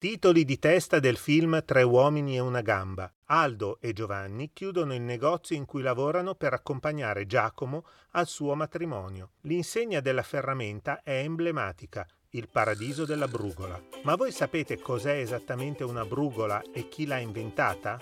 Titoli 0.00 0.44
di 0.44 0.60
testa 0.60 1.00
del 1.00 1.16
film 1.16 1.64
Tre 1.64 1.82
uomini 1.82 2.36
e 2.36 2.38
una 2.38 2.60
gamba. 2.60 3.12
Aldo 3.24 3.78
e 3.80 3.92
Giovanni 3.92 4.52
chiudono 4.52 4.94
il 4.94 5.00
negozio 5.00 5.56
in 5.56 5.64
cui 5.64 5.82
lavorano 5.82 6.36
per 6.36 6.52
accompagnare 6.52 7.26
Giacomo 7.26 7.84
al 8.12 8.28
suo 8.28 8.54
matrimonio. 8.54 9.32
L'insegna 9.40 9.98
della 9.98 10.22
ferramenta 10.22 11.02
è 11.02 11.18
emblematica, 11.18 12.06
il 12.30 12.48
paradiso 12.48 13.04
della 13.06 13.26
brugola. 13.26 13.82
Ma 14.04 14.14
voi 14.14 14.30
sapete 14.30 14.78
cos'è 14.78 15.16
esattamente 15.16 15.82
una 15.82 16.04
brugola 16.04 16.62
e 16.72 16.88
chi 16.88 17.04
l'ha 17.04 17.18
inventata? 17.18 17.98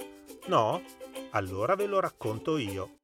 No? 0.48 0.82
Allora 1.30 1.76
ve 1.76 1.86
lo 1.86 1.98
racconto 1.98 2.58
io. 2.58 2.98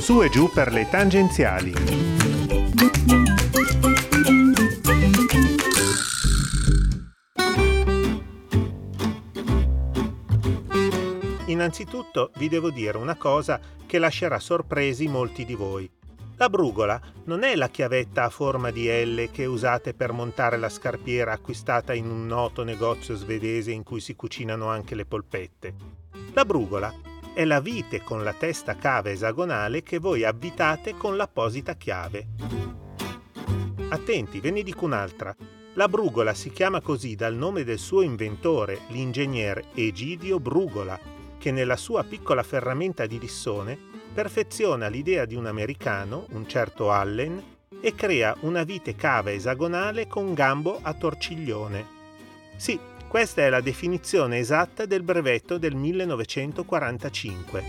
Su 0.00 0.20
e 0.20 0.28
giù 0.30 0.50
per 0.50 0.72
le 0.72 0.88
tangenziali. 0.88 2.04
Innanzitutto 11.54 12.32
vi 12.38 12.48
devo 12.48 12.70
dire 12.70 12.98
una 12.98 13.14
cosa 13.14 13.60
che 13.86 14.00
lascerà 14.00 14.40
sorpresi 14.40 15.06
molti 15.06 15.44
di 15.44 15.54
voi. 15.54 15.88
La 16.36 16.48
brugola 16.48 17.00
non 17.26 17.44
è 17.44 17.54
la 17.54 17.68
chiavetta 17.68 18.24
a 18.24 18.28
forma 18.28 18.72
di 18.72 18.88
L 18.88 19.30
che 19.30 19.46
usate 19.46 19.94
per 19.94 20.10
montare 20.10 20.56
la 20.56 20.68
scarpiera 20.68 21.30
acquistata 21.30 21.94
in 21.94 22.10
un 22.10 22.26
noto 22.26 22.64
negozio 22.64 23.14
svedese 23.14 23.70
in 23.70 23.84
cui 23.84 24.00
si 24.00 24.16
cucinano 24.16 24.66
anche 24.66 24.96
le 24.96 25.06
polpette. 25.06 25.74
La 26.32 26.44
brugola 26.44 26.92
è 27.32 27.44
la 27.44 27.60
vite 27.60 28.02
con 28.02 28.24
la 28.24 28.32
testa 28.32 28.74
cava 28.74 29.10
esagonale 29.10 29.84
che 29.84 30.00
voi 30.00 30.24
avvitate 30.24 30.96
con 30.96 31.16
l'apposita 31.16 31.76
chiave. 31.76 32.26
Attenti, 33.90 34.40
ve 34.40 34.50
ne 34.50 34.64
dico 34.64 34.86
un'altra. 34.86 35.32
La 35.74 35.86
brugola 35.86 36.34
si 36.34 36.50
chiama 36.50 36.80
così 36.80 37.14
dal 37.14 37.36
nome 37.36 37.62
del 37.62 37.78
suo 37.78 38.02
inventore, 38.02 38.80
l'ingegner 38.88 39.62
Egidio 39.74 40.40
Brugola, 40.40 41.13
che 41.44 41.52
nella 41.52 41.76
sua 41.76 42.04
piccola 42.04 42.42
ferramenta 42.42 43.04
di 43.04 43.18
lissone 43.18 43.78
perfeziona 44.14 44.88
l'idea 44.88 45.26
di 45.26 45.34
un 45.34 45.44
americano, 45.44 46.24
un 46.30 46.48
certo 46.48 46.90
Allen, 46.90 47.58
e 47.82 47.94
crea 47.94 48.34
una 48.40 48.62
vite 48.62 48.96
cava 48.96 49.30
esagonale 49.30 50.06
con 50.06 50.32
gambo 50.32 50.78
a 50.80 50.94
torciglione. 50.94 51.86
Sì, 52.56 52.80
questa 53.06 53.42
è 53.42 53.50
la 53.50 53.60
definizione 53.60 54.38
esatta 54.38 54.86
del 54.86 55.02
brevetto 55.02 55.58
del 55.58 55.74
1945. 55.74 57.64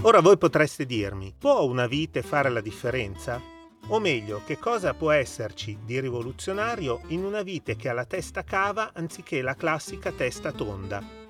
Ora 0.00 0.18
voi 0.18 0.36
potreste 0.36 0.84
dirmi, 0.84 1.32
può 1.38 1.62
una 1.66 1.86
vite 1.86 2.22
fare 2.22 2.48
la 2.48 2.60
differenza? 2.60 3.40
O 3.90 4.00
meglio, 4.00 4.42
che 4.44 4.58
cosa 4.58 4.92
può 4.94 5.12
esserci 5.12 5.78
di 5.84 6.00
rivoluzionario 6.00 7.02
in 7.10 7.22
una 7.22 7.42
vite 7.42 7.76
che 7.76 7.90
ha 7.90 7.92
la 7.92 8.06
testa 8.06 8.42
cava 8.42 8.90
anziché 8.92 9.40
la 9.40 9.54
classica 9.54 10.10
testa 10.10 10.50
tonda? 10.50 11.27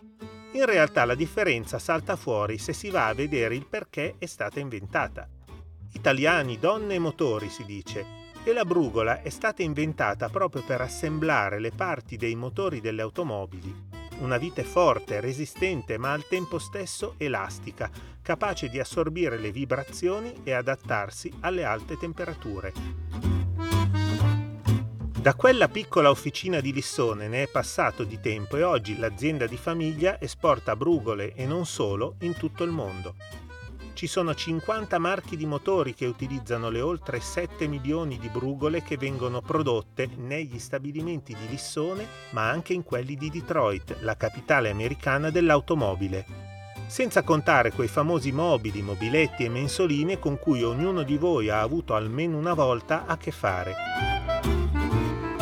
In 0.58 0.66
realtà 0.66 1.04
la 1.04 1.14
differenza 1.14 1.78
salta 1.78 2.16
fuori 2.16 2.58
se 2.58 2.72
si 2.72 2.90
va 2.90 3.06
a 3.06 3.14
vedere 3.14 3.54
il 3.54 3.64
perché 3.64 4.16
è 4.18 4.26
stata 4.26 4.58
inventata. 4.58 5.28
Italiani, 5.92 6.58
donne 6.58 6.94
e 6.94 6.98
motori 6.98 7.48
si 7.48 7.64
dice, 7.64 8.04
e 8.42 8.52
la 8.52 8.64
brugola 8.64 9.22
è 9.22 9.28
stata 9.28 9.62
inventata 9.62 10.28
proprio 10.28 10.64
per 10.64 10.80
assemblare 10.80 11.60
le 11.60 11.70
parti 11.70 12.16
dei 12.16 12.34
motori 12.34 12.80
delle 12.80 13.02
automobili. 13.02 13.72
Una 14.18 14.36
vite 14.36 14.64
forte, 14.64 15.20
resistente 15.20 15.96
ma 15.96 16.10
al 16.10 16.26
tempo 16.26 16.58
stesso 16.58 17.14
elastica, 17.18 17.88
capace 18.20 18.68
di 18.68 18.80
assorbire 18.80 19.38
le 19.38 19.52
vibrazioni 19.52 20.40
e 20.42 20.54
adattarsi 20.54 21.32
alle 21.38 21.62
alte 21.62 21.96
temperature. 21.96 22.72
Da 25.28 25.34
quella 25.34 25.68
piccola 25.68 26.08
officina 26.08 26.60
di 26.60 26.72
Lissone 26.72 27.28
ne 27.28 27.42
è 27.42 27.48
passato 27.48 28.02
di 28.02 28.18
tempo 28.18 28.56
e 28.56 28.62
oggi 28.62 28.96
l'azienda 28.96 29.46
di 29.46 29.58
famiglia 29.58 30.18
esporta 30.18 30.74
brugole 30.74 31.34
e 31.34 31.44
non 31.44 31.66
solo 31.66 32.14
in 32.20 32.32
tutto 32.32 32.64
il 32.64 32.70
mondo. 32.70 33.14
Ci 33.92 34.06
sono 34.06 34.34
50 34.34 34.98
marchi 34.98 35.36
di 35.36 35.44
motori 35.44 35.92
che 35.92 36.06
utilizzano 36.06 36.70
le 36.70 36.80
oltre 36.80 37.20
7 37.20 37.66
milioni 37.66 38.18
di 38.18 38.30
brugole 38.30 38.82
che 38.82 38.96
vengono 38.96 39.42
prodotte 39.42 40.08
negli 40.16 40.58
stabilimenti 40.58 41.34
di 41.34 41.46
Lissone, 41.46 42.06
ma 42.30 42.48
anche 42.48 42.72
in 42.72 42.82
quelli 42.82 43.14
di 43.14 43.28
Detroit, 43.28 43.98
la 44.00 44.16
capitale 44.16 44.70
americana 44.70 45.28
dell'automobile. 45.28 46.24
Senza 46.86 47.22
contare 47.22 47.72
quei 47.72 47.88
famosi 47.88 48.32
mobili, 48.32 48.80
mobiletti 48.80 49.44
e 49.44 49.50
mensoline 49.50 50.18
con 50.18 50.38
cui 50.38 50.62
ognuno 50.62 51.02
di 51.02 51.18
voi 51.18 51.50
ha 51.50 51.60
avuto 51.60 51.94
almeno 51.94 52.38
una 52.38 52.54
volta 52.54 53.04
a 53.04 53.18
che 53.18 53.30
fare. 53.30 54.57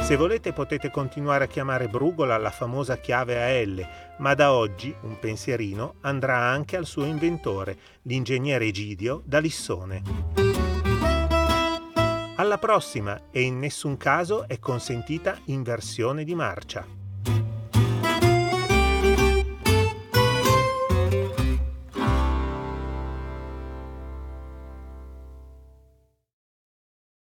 Se 0.06 0.14
volete 0.14 0.52
potete 0.52 0.88
continuare 0.88 1.42
a 1.42 1.46
chiamare 1.48 1.88
Brugola 1.88 2.36
la 2.36 2.52
famosa 2.52 2.96
chiave 2.98 3.42
a 3.42 3.60
L, 3.60 3.84
ma 4.18 4.34
da 4.34 4.52
oggi 4.52 4.94
un 5.00 5.18
pensierino 5.18 5.96
andrà 6.02 6.36
anche 6.36 6.76
al 6.76 6.86
suo 6.86 7.04
inventore, 7.04 7.76
l'ingegnere 8.02 8.66
Egidio 8.66 9.20
da 9.24 9.40
Lissone. 9.40 10.02
Alla 12.36 12.58
prossima 12.58 13.20
e 13.32 13.40
in 13.40 13.58
nessun 13.58 13.96
caso 13.96 14.46
è 14.46 14.60
consentita 14.60 15.40
inversione 15.46 16.22
di 16.22 16.36
marcia. 16.36 17.05